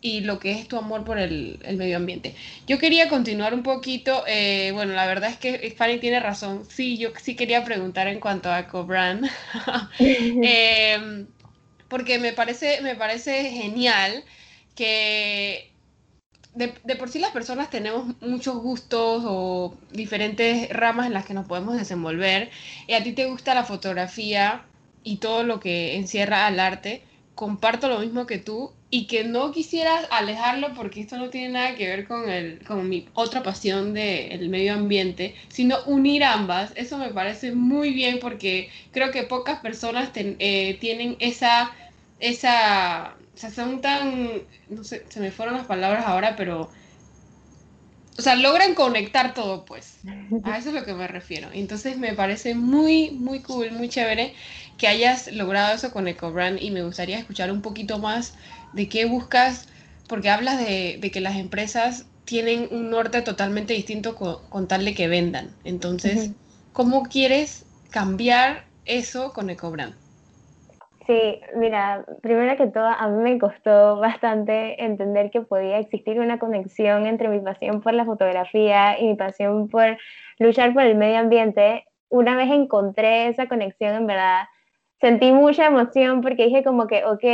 [0.00, 2.34] y lo que es tu amor por el, medio ambiente.
[2.66, 6.98] Yo quería continuar un poquito, eh, bueno, la verdad es que Fanny tiene razón, sí,
[6.98, 9.30] yo sí quería preguntar en cuanto a Cobran,
[10.00, 11.28] em,
[11.86, 14.24] porque me parece, me parece genial
[14.76, 15.72] que
[16.54, 21.34] de, de, por sí las personas tenemos muchos gustos o diferentes ramas en las que
[21.34, 22.50] nos podemos desenvolver,
[22.86, 24.64] y a ti te gusta la fotografía
[25.04, 27.02] y todo lo que encierra al arte,
[27.34, 31.74] comparto lo mismo que tú y que no quisieras alejarlo porque esto no tiene nada
[31.74, 36.72] que ver con, el, con mi otra pasión del medio ambiente, sino unir ambas.
[36.76, 41.72] Eso me parece muy bien porque creo que pocas personas eh, tienen esa,
[42.20, 46.70] esa, o sea, son tan, no sé, se me fueron las palabras ahora, pero
[48.18, 49.98] o sea, logran conectar todo, pues.
[50.42, 51.48] A eso es lo que me refiero.
[51.52, 54.32] Entonces me parece muy, muy cool, muy chévere
[54.78, 58.32] que hayas logrado eso con EcoBrand y me gustaría escuchar un poquito más
[58.72, 59.68] de qué buscas,
[60.08, 65.08] porque hablas de, que las empresas tienen un norte totalmente distinto con, tal de que
[65.08, 65.50] vendan.
[65.64, 66.30] Entonces,
[66.72, 69.94] ¿cómo quieres cambiar eso con EcoBrand?
[71.06, 76.40] Sí, mira, primero que todo, a mí me costó bastante entender que podía existir una
[76.40, 79.98] conexión entre mi pasión por la fotografía y mi pasión por
[80.40, 81.84] luchar por el medio ambiente.
[82.08, 84.46] Una vez encontré esa conexión, en verdad,
[85.00, 87.24] sentí mucha emoción porque dije como que, ok,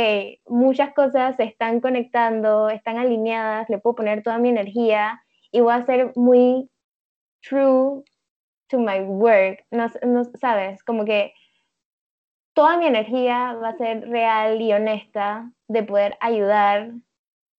[0.47, 5.73] muchas cosas se están conectando, están alineadas, le puedo poner toda mi energía y voy
[5.73, 6.69] a ser muy
[7.41, 8.03] true
[8.69, 9.65] to my work.
[9.71, 11.33] No, no sabes, como que
[12.53, 16.91] toda mi energía va a ser real y honesta de poder ayudar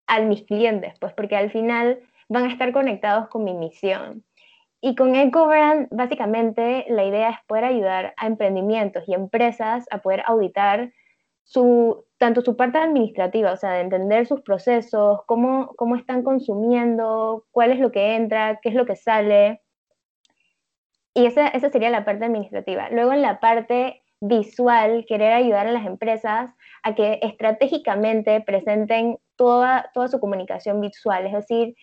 [0.06, 4.24] a mis clientes, pues porque al final van a estar conectados con mi misión.
[4.80, 10.22] Y con EcoBrand, básicamente, la idea es poder ayudar a emprendimientos y empresas a poder
[10.26, 10.92] auditar
[11.42, 17.46] su, tanto su parte administrativa, o sea, de entender sus procesos, cómo, cómo están consumiendo,
[17.50, 19.62] cuál es lo que entra, qué es lo que sale.
[21.14, 22.90] Y esa, esa sería la parte administrativa.
[22.90, 26.50] Luego en la parte visual, querer ayudar a las empresas
[26.82, 31.74] a que estratégicamente presenten toda, toda su comunicación visual, es decir,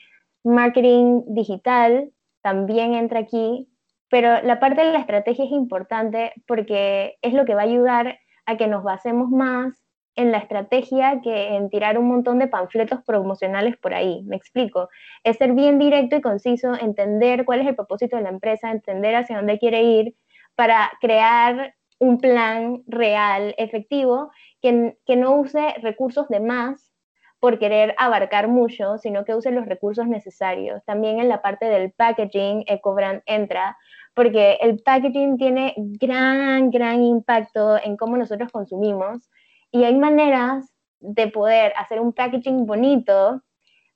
[0.43, 3.67] marketing digital también entra aquí,
[4.09, 8.19] pero la parte de la estrategia es importante porque es lo que va a ayudar
[8.45, 9.81] a que nos basemos más
[10.15, 14.23] en la estrategia que en tirar un montón de panfletos promocionales por ahí.
[14.23, 14.89] Me explico.
[15.23, 19.15] Es ser bien directo y conciso, entender cuál es el propósito de la empresa, entender
[19.15, 20.15] hacia dónde quiere ir
[20.55, 26.91] para crear un plan real, efectivo, que, que no use recursos de más
[27.39, 30.83] por querer abarcar mucho, sino que use los recursos necesarios.
[30.85, 33.77] También en la parte del packaging, EcoBrand entra,
[34.15, 39.29] porque el packaging tiene gran, gran impacto en cómo nosotros consumimos
[39.71, 43.43] y hay maneras de poder hacer un packaging bonito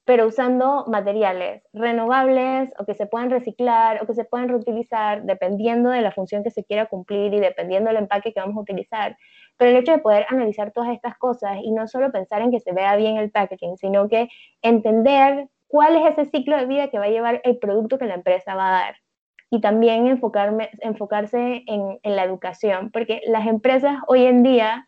[0.05, 5.89] pero usando materiales renovables o que se puedan reciclar o que se puedan reutilizar dependiendo
[5.89, 9.17] de la función que se quiera cumplir y dependiendo del empaque que vamos a utilizar.
[9.57, 12.59] Pero el hecho de poder analizar todas estas cosas y no solo pensar en que
[12.59, 14.29] se vea bien el packaging, sino que
[14.61, 18.15] entender cuál es ese ciclo de vida que va a llevar el producto que la
[18.15, 18.95] empresa va a dar.
[19.49, 24.87] Y también enfocarme, enfocarse en, en la educación, porque las empresas hoy en día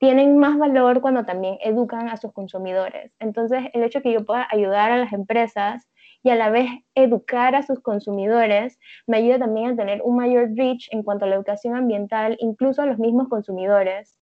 [0.00, 3.12] tienen más valor cuando también educan a sus consumidores.
[3.18, 5.86] Entonces, el hecho que yo pueda ayudar a las empresas
[6.22, 10.48] y a la vez educar a sus consumidores me ayuda también a tener un mayor
[10.56, 14.18] reach en cuanto a la educación ambiental, incluso a los mismos consumidores.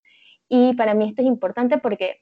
[0.49, 2.21] Y para mí esto es importante porque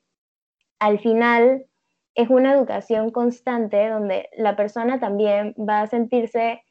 [0.79, 1.65] al final
[2.13, 6.61] es una educación constante donde la persona también va a sentirse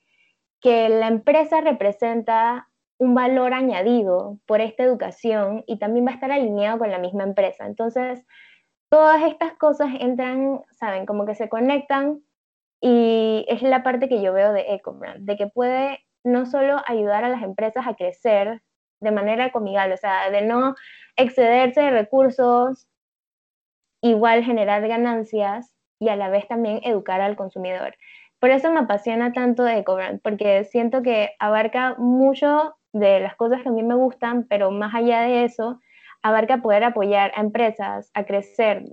[0.61, 2.69] que la empresa representa
[2.99, 7.25] un valor añadido por esta educación y también va a estar alineado con la misma
[7.25, 7.67] empresa.
[7.67, 8.25] Entonces,
[8.89, 12.23] todas estas cosas entran, saben, como que se conectan
[12.81, 17.25] y es la parte que yo veo de EcoBrand, de que puede no solo ayudar
[17.25, 18.63] a las empresas a crecer
[19.01, 20.75] de manera comigal, o sea, de no
[21.17, 22.87] excederse de recursos,
[24.03, 27.97] igual generar ganancias y a la vez también educar al consumidor.
[28.39, 33.69] Por eso me apasiona tanto EcoBrand, porque siento que abarca mucho de las cosas que
[33.69, 35.81] a mí me gustan, pero más allá de eso,
[36.23, 38.85] abarca poder apoyar a empresas a crecer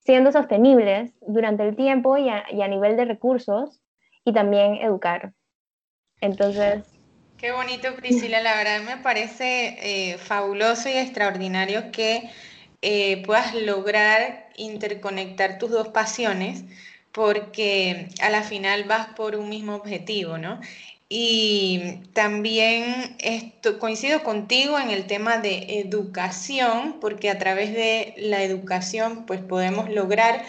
[0.00, 3.80] siendo sostenibles durante el tiempo y a, nivel de recursos
[4.24, 5.32] y también educar.
[6.20, 6.84] Entonces...
[7.36, 8.40] Qué bonito, Priscila.
[8.40, 12.28] La verdad me parece eh, fabuloso y extraordinario que
[12.82, 16.64] eh, puedas lograr interconectar tus dos pasiones
[17.12, 20.60] porque a la final vas por un mismo objetivo, ¿no?
[21.10, 28.42] Y también esto, coincido contigo en el tema de educación, porque a través de la
[28.42, 30.44] educación pues podemos lograr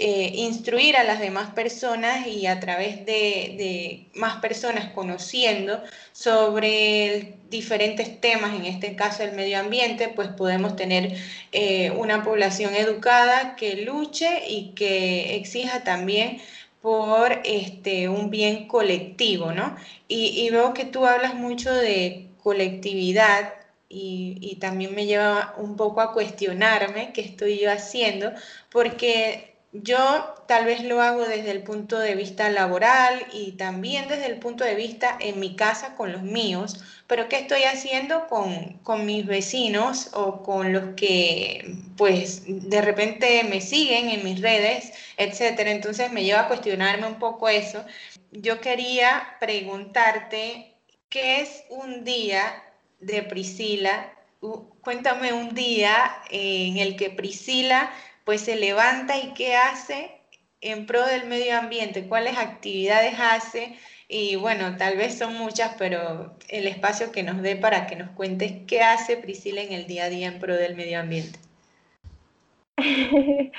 [0.00, 5.82] eh, instruir a las demás personas y a través de, más personas conociendo
[6.12, 11.16] sobre diferentes temas, en este caso el medio ambiente, pues podemos tener
[11.50, 16.40] eh, una población educada que luche y que exija también
[16.82, 19.76] por este, un bien colectivo, ¿no?
[20.08, 23.54] Y, veo que tú hablas mucho de colectividad
[23.88, 28.32] y, y, también me lleva un poco a cuestionarme qué estoy yo haciendo,
[28.70, 34.26] porque yo tal vez lo hago desde el punto de vista laboral y también desde
[34.26, 38.74] el punto de vista en mi casa con los míos, pero ¿qué estoy haciendo con,
[38.84, 44.92] con mis vecinos o con los que pues de repente me siguen en mis redes,
[45.16, 45.70] etcétera?
[45.70, 47.82] Entonces me lleva a cuestionarme un poco eso.
[48.30, 50.74] Yo quería preguntarte,
[51.08, 52.62] ¿qué es un día
[53.00, 54.12] de Priscila?
[54.82, 57.90] Cuéntame un día en el que Priscila
[58.24, 60.10] pues se levanta y qué hace
[60.60, 66.32] en pro del medio ambiente, cuáles actividades hace y bueno, tal vez son muchas, pero
[66.48, 70.04] el espacio que nos dé para que nos cuentes qué hace Priscila en el día
[70.04, 71.38] a día en pro del medio ambiente.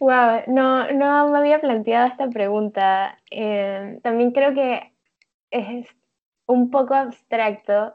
[0.00, 3.18] wow, no, no me había planteado esta pregunta.
[3.30, 4.92] Eh, también creo que
[5.52, 5.86] es
[6.46, 7.94] un poco abstracto.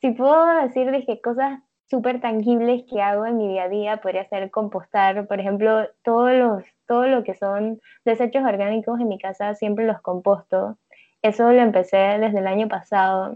[0.00, 1.58] Si puedo decir, dije, cosas
[1.90, 3.96] súper tangibles que hago en mi día a día.
[3.96, 9.18] Podría ser compostar, por ejemplo, todos los, todo lo que son desechos orgánicos en mi
[9.18, 10.78] casa siempre los composto.
[11.22, 13.34] Eso lo empecé desde el año pasado.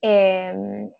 [0.00, 0.90] Em,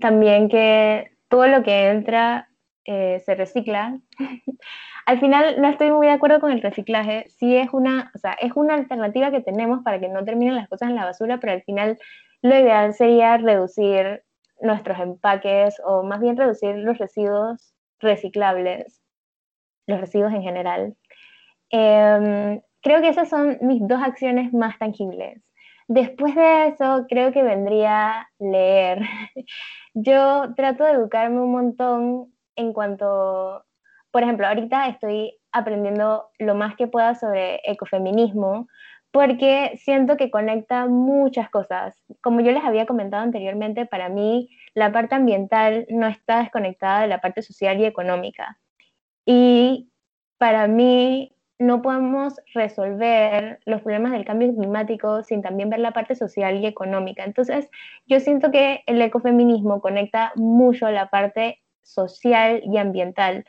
[0.00, 2.48] también que todo lo que entra
[2.84, 3.98] eh, se recicla.
[5.06, 7.26] al final no estoy muy de acuerdo con el reciclaje.
[7.28, 10.68] Sí es una, o sea, es una alternativa que tenemos para que no terminen las
[10.68, 11.98] cosas en la basura, pero al final
[12.42, 14.22] lo ideal sería reducir
[14.60, 19.02] nuestros empaques o más bien reducir los residuos reciclables,
[19.86, 20.96] los residuos en general.
[21.70, 25.42] Em, creo que esas son mis dos acciones más tangibles.
[25.88, 29.00] Después de eso, creo que vendría leer.
[29.94, 33.64] Yo trato de educarme un montón en cuanto,
[34.10, 38.66] por ejemplo, ahorita estoy aprendiendo lo más que pueda sobre ecofeminismo,
[39.12, 41.96] porque siento que conecta muchas cosas.
[42.20, 47.08] Como yo les había comentado anteriormente, para mí la parte ambiental no está desconectada de
[47.08, 48.58] la parte social y económica.
[49.24, 49.90] Y
[50.38, 56.14] para mí no podemos resolver los problemas del cambio climático sin también ver la parte
[56.14, 57.24] social y económica.
[57.24, 57.68] Entonces,
[58.06, 63.44] yo siento que el ecofeminismo conecta mucho la parte social y ambiental,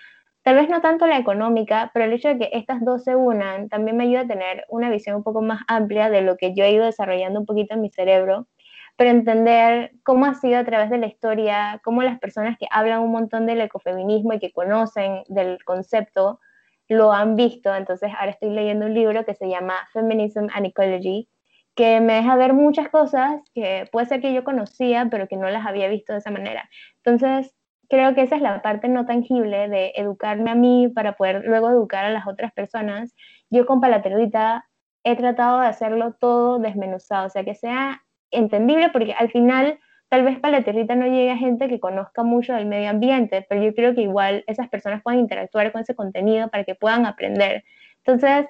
[0.45, 3.67] Tal vez no tanto la económica, pero el hecho de que estas dos se unan
[3.67, 6.63] también me ayuda a tener una visión un poco más amplia de lo que yo
[6.63, 8.47] he ido desarrollando un poquito en mi cerebro,
[8.95, 13.01] pero entender cómo ha sido a través de la historia, cómo las personas que hablan
[13.01, 16.39] un montón del ecofeminismo y que conocen del concepto
[16.87, 17.73] lo han visto.
[17.75, 21.29] Entonces ahora estoy leyendo un libro que se llama Feminism and Ecology,
[21.75, 25.49] que me deja ver muchas cosas que puede ser que yo conocía, pero que no
[25.49, 26.69] las había visto de esa manera.
[27.03, 27.53] Entonces,
[27.89, 31.69] creo que esa es la parte no tangible de educarme a mí para poder luego
[31.69, 33.15] educar a las otras personas.
[33.49, 34.65] Yo con Palaterita
[35.03, 40.23] he tratado de hacerlo todo desmenuzado, o sea, que sea entendible, porque al final tal
[40.23, 43.95] vez Palaterita no llegue a gente que conozca mucho del medio ambiente, pero yo creo
[43.95, 47.63] que igual esas personas pueden interactuar con ese contenido para que puedan aprender.
[48.03, 48.47] Entonces,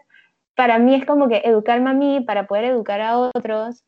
[0.55, 3.83] para mí es como que educarme a mí para poder educar a otros,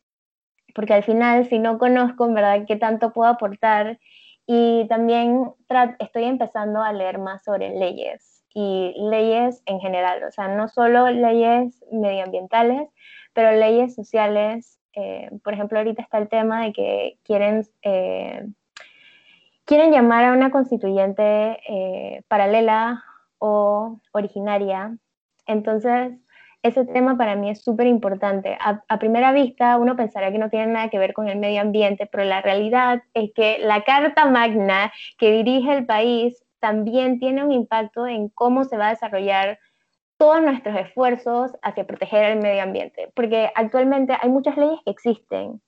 [0.76, 4.00] porque al final si no conozco en verdad qué tanto puedo aportar
[4.46, 5.52] y también
[6.00, 11.10] estoy empezando a leer más sobre leyes y leyes en general, o sea, no solo
[11.10, 12.90] leyes medioambientales,
[13.34, 14.77] pero leyes sociales.
[15.00, 18.48] Eh, por ejemplo, ahorita está el tema de que quieren, eh,
[19.64, 23.04] quieren llamar a una constituyente eh, paralela
[23.38, 24.98] o originaria.
[25.46, 26.14] Entonces,
[26.64, 28.58] ese tema para mí es súper importante.
[28.60, 32.08] A, primera vista uno pensará que no tiene nada que ver con el medio ambiente,
[32.08, 37.52] pero la realidad es que la Carta Magna que dirige el país también tiene un
[37.52, 39.60] impacto en cómo se va a desarrollar
[40.18, 43.12] todos nuestros esfuerzos hacia proteger el medio ambiente.
[43.16, 45.62] Porque actualmente hay muchas leyes que existen,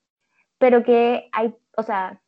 [0.57, 2.21] pero que hay, o sea,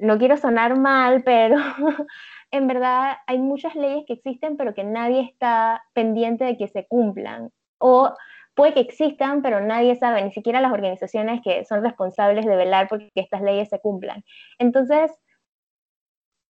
[0.00, 1.56] no quiero sonar mal, pero
[2.50, 6.86] en verdad hay muchas leyes que existen, pero que nadie está pendiente de que se
[6.86, 7.50] cumplan.
[7.78, 8.12] O
[8.54, 12.88] puede que existan, pero nadie sabe, ni siquiera las organizaciones que son responsables de velar
[12.88, 14.24] porque estas leyes se cumplan.
[14.58, 15.12] Entonces,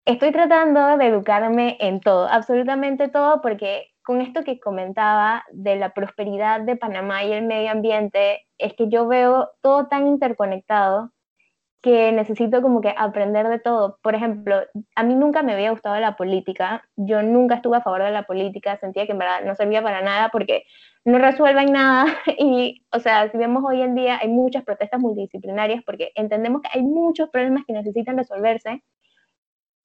[0.06, 5.94] estoy tratando de educarme en todo, absolutamente todo, porque con esto que comentaba de la
[5.94, 11.12] prosperidad de Panamá y el medio ambiente, es que yo veo todo tan interconectado
[11.82, 13.98] que necesito como que aprender de todo.
[14.04, 14.62] Por ejemplo,
[14.96, 18.24] a mí nunca me había gustado la política, yo nunca estuve a favor de la
[18.24, 20.64] política, sentía que en verdad no servía para nada porque
[21.06, 22.06] no resuelven nada
[22.38, 26.70] y, o sea, si vemos hoy en día hay muchas protestas multidisciplinarias porque entendemos que
[26.72, 28.84] hay muchos problemas que necesitan resolverse,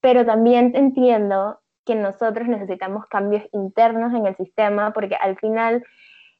[0.01, 5.83] pero también entiendo que nosotros necesitamos cambios internos en el sistema porque al final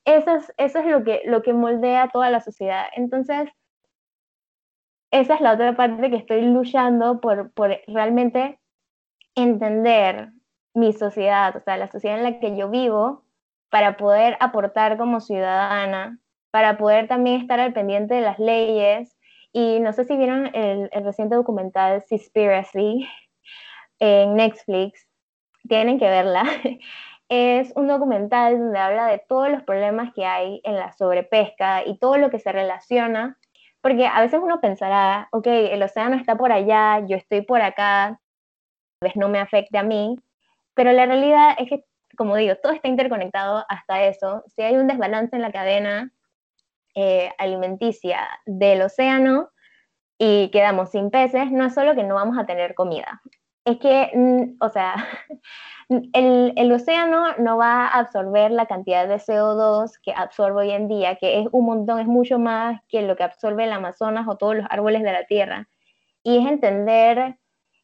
[0.06, 2.86] eso es, eso es lo, que, lo que moldea toda la sociedad.
[2.96, 3.50] Entonces,
[5.12, 8.60] esa es la otra parte que estoy luchando por, por realmente
[9.36, 10.32] entender
[10.74, 13.24] mi sociedad, o sea, la sociedad en la que yo vivo,
[13.70, 16.20] para poder aportar como ciudadana,
[16.52, 19.18] para poder también estar al pendiente de las leyes.
[19.52, 23.08] Y no sé si vieron el, el reciente documental Seaspiracy
[24.00, 25.08] en Netflix,
[25.68, 26.44] tienen que verla.
[27.30, 31.98] Es un documental donde habla de todos los problemas que hay en la sobrepesca y
[31.98, 33.38] todo lo que se relaciona
[33.82, 38.20] porque a veces uno pensará, ok, el océano está por allá, yo estoy por acá,
[39.00, 40.18] tal vez no me afecte a mí,
[40.74, 41.86] pero la realidad es que,
[42.18, 44.44] como digo, todo está interconectado hasta eso.
[44.48, 46.12] Si hay un desbalance en la cadena
[46.96, 49.52] eh, alimenticia del océano
[50.18, 53.22] y quedamos sin peces, no es solo que no vamos a tener comida,
[53.68, 54.96] es que, mm, o sea,
[55.90, 60.88] el, el, océano no va a absorber la cantidad de CO2 que absorbe hoy en
[60.88, 64.38] día, que es un montón, es mucho más que lo que absorbe el Amazonas o
[64.38, 65.68] todos los árboles de la Tierra.
[66.24, 67.38] Y es entender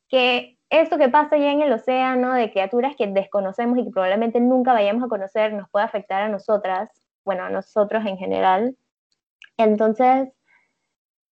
[0.07, 4.39] que eso que pasa allá en el océano, de criaturas que desconocemos y que probablemente
[4.39, 6.89] nunca vayamos a conocer, nos puede afectar a nosotras,
[7.25, 8.77] bueno, a nosotros en general.
[9.57, 10.29] Entonces,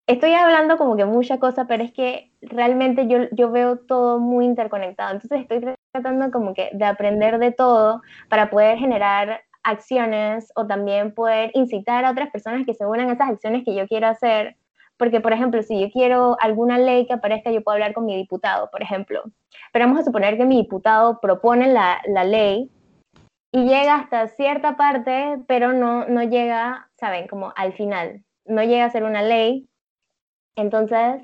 [0.09, 4.47] estoy hablando como que mucha cosa, pero es que realmente yo, yo veo todo muy
[4.47, 5.13] interconectado.
[5.13, 11.15] Entonces estoy tratando como que de aprender de todo para poder generar acciones o también
[11.15, 14.57] poder incitar a otras personas que se unan a esas acciones que yo quiero hacer.
[14.97, 18.17] Porque, por ejemplo, si yo quiero alguna ley que aparezca, yo puedo hablar con mi
[18.17, 19.23] diputado, por ejemplo.
[19.73, 22.69] Pero vamos a suponer que mi diputado propone la, la ley
[23.53, 27.29] y llega hasta cierta parte, pero no, no llega, ¿saben?
[27.29, 28.25] Como al final.
[28.45, 29.68] No llega a ser una ley.
[30.59, 31.23] Entonces,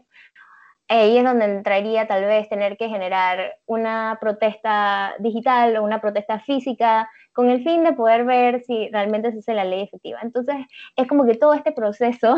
[0.89, 6.39] ahí es donde entraría tal vez tener que generar una protesta digital o una protesta
[6.41, 10.21] física con el fin de poder ver si realmente se hace la ley efectiva.
[10.23, 10.57] Entonces,
[10.97, 12.37] es como que todo este proceso,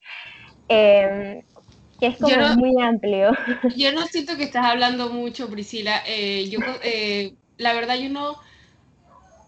[0.68, 1.42] em,
[1.98, 3.32] que es como muy amplio.
[3.76, 6.02] Yo no siento que estás hablando mucho, Priscila.
[6.06, 8.36] Eh, yo, eh, la verdad, yo no,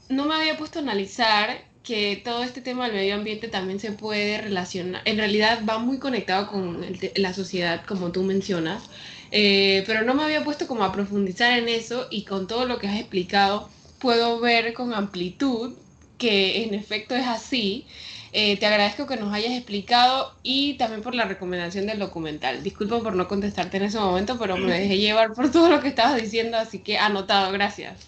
[0.09, 3.93] no me había puesto a analizar que todo este tema del medio ambiente también se
[3.93, 6.85] puede relacionar, en realidad va muy conectado con
[7.16, 8.83] la sociedad, como tú mencionas,
[9.31, 12.78] eh, pero no me había puesto como a profundizar en eso y con todo lo
[12.78, 15.74] que has explicado puedo ver con amplitud
[16.18, 17.87] que en efecto es así.
[18.33, 22.62] Eh, te agradezco que nos hayas explicado y también por la recomendación del documental.
[22.62, 25.89] Disculpa por no contestarte en ese momento, pero me dejé llevar por todo lo que
[25.89, 28.07] estabas diciendo, así que anotado, gracias.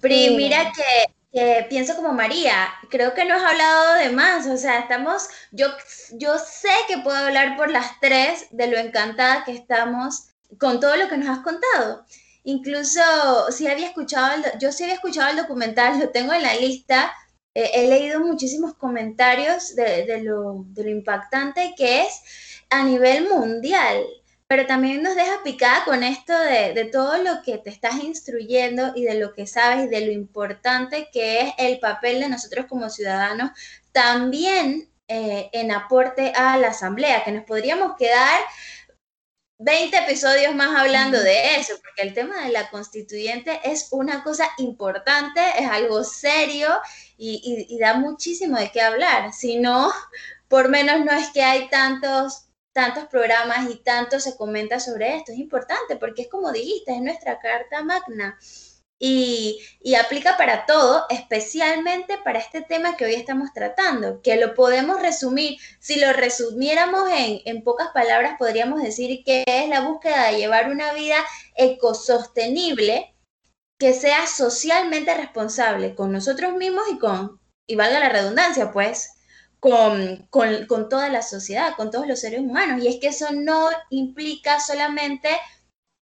[0.00, 4.56] Pri, mira que que pienso como María, creo que no has hablado de más, o
[4.56, 5.68] sea, estamos, yo,
[6.14, 10.96] yo sé que puedo hablar por las tres de lo encantada que estamos con todo
[10.96, 12.04] lo que nos has contado.
[12.42, 13.00] Incluso
[13.52, 17.12] si había escuchado, yo sí había escuchado el documental, lo tengo en la lista,
[17.54, 22.20] eh, he leído muchísimos comentarios de, lo, impactante que es
[22.68, 24.02] a nivel mundial,
[24.48, 29.04] pero también nos deja picada con esto de, todo lo que te estás instruyendo y
[29.04, 32.88] de lo que sabes y de lo importante que es el papel de nosotros como
[32.88, 33.50] ciudadanos,
[33.92, 38.40] también eh, en aporte a la asamblea, que nos podríamos quedar
[39.58, 44.48] 20 episodios más hablando de eso, porque el tema de la constituyente es una cosa
[44.56, 46.68] importante, es algo serio
[47.18, 49.32] y, da muchísimo de qué hablar.
[49.32, 49.92] Si no,
[50.48, 55.32] por menos no es que hay tantos tantos programas y tanto se comenta sobre esto.
[55.32, 58.38] Es importante porque es como dijiste, es nuestra carta magna
[59.00, 59.60] y,
[59.94, 65.58] aplica para todo, especialmente para este tema que hoy estamos tratando, que lo podemos resumir,
[65.78, 70.70] si lo resumiéramos en, en pocas palabras, podríamos decir que es la búsqueda de llevar
[70.70, 71.16] una vida
[71.54, 73.14] ecosostenible
[73.78, 79.10] que sea socialmente responsable con nosotros mismos y con, y valga la redundancia, pues,
[79.60, 82.82] con, con, con, toda la sociedad, con todos los seres humanos.
[82.82, 85.30] Y es que eso no implica solamente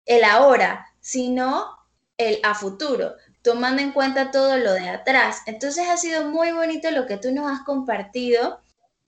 [0.06, 1.76] el ahora, sino
[2.16, 5.42] el a futuro, tomando en cuenta todo lo de atrás.
[5.46, 8.60] Entonces ha sido muy bonito lo que tú nos has compartido,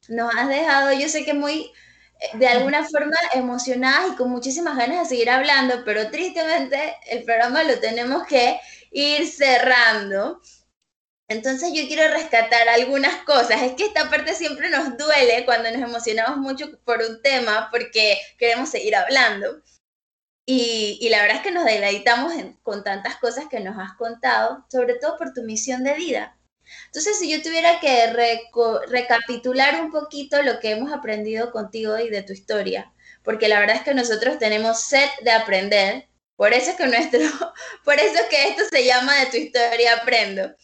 [0.09, 1.71] nos has dejado, yo sé que muy,
[2.21, 7.25] eh, de alguna forma emocionadas y con muchísimas ganas de seguir hablando, pero tristemente el
[7.25, 10.41] programa lo tenemos que ir cerrando.
[11.29, 13.63] Entonces yo quiero rescatar algunas cosas.
[13.63, 18.19] Es que esta parte siempre nos duele cuando nos emocionamos mucho por un tema porque
[18.39, 19.63] queremos seguir hablando.
[20.49, 24.95] Y, la verdad es que nos deleitamos con tantas cosas que nos has contado, sobre
[24.95, 26.39] todo por tu misión de vida.
[26.87, 28.13] Entonces, si yo tuviera que
[28.89, 32.93] recapitular un poquito lo que hemos aprendido contigo y de tu historia,
[33.25, 37.21] porque la verdad es que nosotros tenemos sed de aprender, por eso es que nuestro,
[37.85, 40.55] por eso es que esto se llama de tu historia aprendo.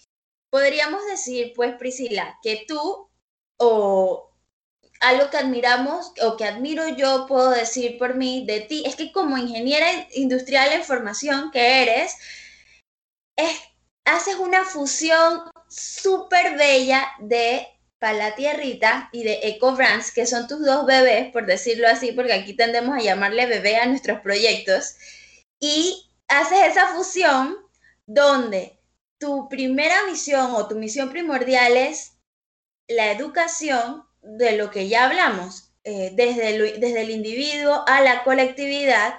[0.53, 3.09] Podríamos decir, pues, Priscila, que tú
[3.57, 4.31] o
[5.01, 9.13] algo que admiramos o que admiro yo, puedo decir por mí, de ti, es que
[9.13, 12.17] como ingeniera industrial en formación que eres,
[14.05, 15.41] haces una fusión
[15.71, 17.67] súper bella de
[17.99, 22.55] Palatierrita y de Eco Brands, que son tus dos bebés, por decirlo así, porque aquí
[22.55, 24.97] tendemos a llamarle bebé a nuestros proyectos,
[25.59, 27.57] y haces esa fusión
[28.07, 28.82] donde
[29.23, 32.15] tu primera misión o tu misión primordial es
[32.89, 38.25] la educación de lo que ya hablamos, eh, desde, el, desde el individuo a la
[38.25, 39.15] colectividad,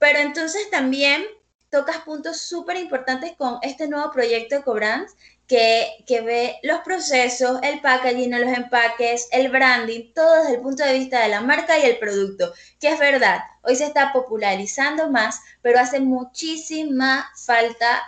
[0.00, 1.24] pero entonces también
[1.70, 5.06] tocas puntos súper importantes con este nuevo proyecto de
[5.46, 10.82] que, que, ve los procesos, el packaging, los empaques, el branding, todo desde el punto
[10.82, 15.10] de vista de la marca y el producto, que es verdad, hoy se está popularizando
[15.10, 18.02] más, pero hace muchísima falta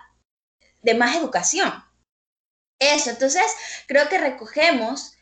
[0.87, 1.71] de más educación.
[2.79, 3.45] Eso, entonces
[3.87, 5.17] creo que recogemos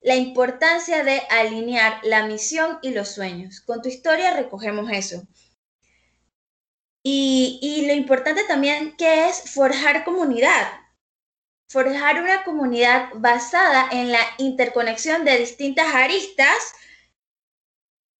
[0.00, 3.60] la importancia de alinear la misión y los sueños.
[3.60, 5.26] Con tu historia recogemos eso.
[7.02, 10.68] Y, lo importante también que es forjar comunidad.
[11.70, 16.74] Forjar una comunidad basada en la interconexión de distintas aristas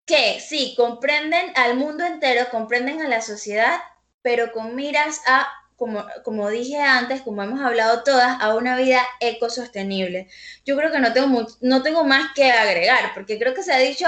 [0.06, 3.78] que sí, comprenden al mundo entero, comprenden a la sociedad,
[4.22, 5.46] pero con miras a
[5.78, 10.28] como, dije antes, como hemos hablado todas, a una vida ecosostenible.
[10.64, 13.78] Yo creo que no tengo, no tengo más que agregar, porque creo que se ha
[13.78, 14.06] dicho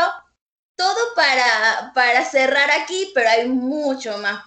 [0.77, 4.45] todo para, para cerrar aquí, pero hay mucho más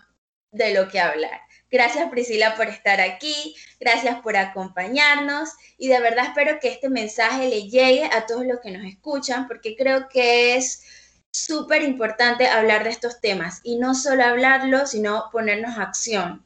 [0.51, 1.41] de lo que hablar.
[1.71, 7.47] Gracias Priscila por estar aquí, gracias por acompañarnos y de verdad espero que este mensaje
[7.47, 10.83] le llegue a todos los que nos escuchan porque creo que es
[11.31, 16.45] súper importante hablar de estos temas y no solo hablarlo, sino ponernos acción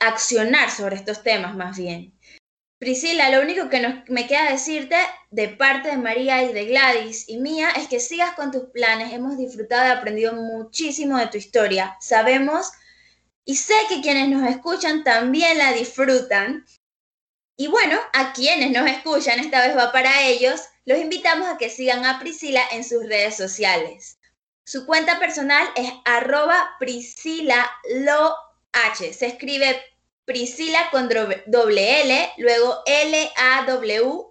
[0.00, 2.12] accionar sobre estos temas más bien.
[2.78, 4.96] Priscila, lo único que me queda decirte
[5.30, 9.12] de parte de María y de Gladys y mía es que sigas con tus planes.
[9.12, 11.96] Hemos disfrutado y aprendido muchísimo de tu historia.
[12.00, 12.70] Sabemos
[13.44, 16.64] y sé que quienes nos escuchan también la disfrutan.
[17.56, 21.70] Y bueno, a quienes nos escuchan, esta vez va para ellos, los invitamos a que
[21.70, 24.20] sigan a Priscila en sus redes sociales.
[24.64, 27.68] Su cuenta personal es arroba Priscila
[28.72, 29.12] H.
[29.12, 29.82] Se escribe
[30.24, 31.08] Priscila con
[31.46, 34.22] doble L, luego L-A-W-H.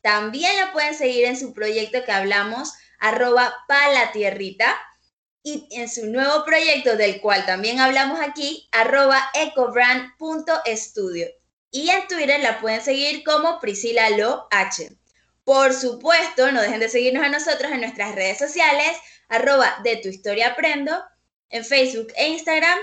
[0.00, 4.76] También la pueden seguir en su proyecto que hablamos, arroba palatierrita.
[5.42, 11.28] Y en su nuevo proyecto, del cual también hablamos aquí, arroba ecobrand.studio.
[11.70, 14.90] Y en Twitter la pueden seguir como Priscila Lo H.
[15.44, 18.96] Por supuesto, no dejen de seguirnos a nosotros en nuestras redes sociales,
[19.28, 21.00] arroba de tu historia aprendo
[21.50, 22.78] en Facebook e Instagram.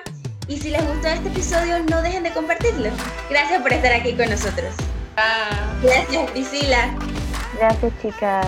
[0.48, 2.90] Y si les gustó este episodio, no dejen de compartirlo.
[3.30, 4.74] Gracias por estar aquí con nosotros.
[5.82, 6.96] Gracias, Priscila.
[7.58, 8.48] Gracias, chicas.